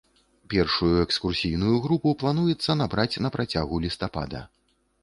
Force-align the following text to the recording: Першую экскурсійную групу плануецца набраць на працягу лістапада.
Першую 0.53 0.93
экскурсійную 1.05 1.75
групу 1.85 2.15
плануецца 2.25 2.71
набраць 2.81 3.13
на 3.27 3.33
працягу 3.39 3.75
лістапада. 3.87 4.41